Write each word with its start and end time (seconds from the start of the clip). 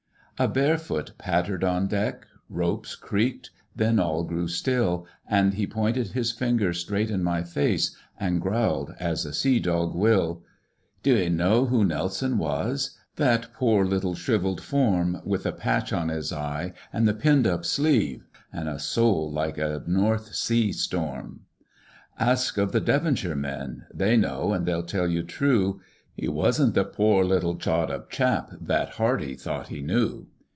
A 0.39 0.47
bare 0.47 0.79
foot 0.79 1.13
pattered 1.19 1.63
on 1.63 1.85
deck; 1.85 2.25
Ropes 2.49 2.95
creaked; 2.95 3.51
then 3.75 3.99
all 3.99 4.23
grew 4.23 4.47
still, 4.47 5.05
And 5.29 5.53
he 5.53 5.67
pointed 5.67 6.13
his 6.13 6.31
finger 6.31 6.73
straight 6.73 7.11
in 7.11 7.21
my 7.23 7.43
face 7.43 7.95
And 8.19 8.41
growled, 8.41 8.95
as 8.99 9.23
a 9.23 9.35
sea 9.35 9.59
dog 9.59 9.93
will. 9.93 10.41
"Do' 11.03 11.15
ee 11.15 11.29
know 11.29 11.67
who 11.67 11.85
Nelson 11.85 12.39
was? 12.39 12.97
That 13.17 13.53
pore 13.53 13.85
little 13.85 14.15
shrivelled 14.15 14.61
form 14.63 15.21
With 15.23 15.43
the 15.43 15.51
patch 15.51 15.93
on 15.93 16.09
his 16.09 16.33
eye 16.33 16.73
and 16.91 17.07
the 17.07 17.13
pinned 17.13 17.45
up 17.45 17.63
sleeve 17.63 18.25
And 18.51 18.67
a 18.67 18.79
soul 18.79 19.31
like 19.31 19.59
a 19.59 19.83
North 19.85 20.33
Sea 20.33 20.71
storm? 20.71 21.41
"Ask 22.17 22.57
of 22.57 22.71
the 22.71 22.81
Devonshire 22.81 23.35
men! 23.35 23.85
They 23.93 24.17
know, 24.17 24.53
and 24.53 24.65
they'll 24.65 24.81
tell 24.81 25.07
you 25.07 25.21
true; 25.21 25.81
He 26.15 26.27
wasn't 26.27 26.73
the 26.73 26.83
pore 26.83 27.23
little 27.23 27.55
chawed 27.57 27.89
up 27.91 28.09
chap 28.09 28.49
That 28.59 28.89
Hardy 28.95 29.35
thought 29.35 29.67
he 29.69 29.81
knew. 29.83 30.27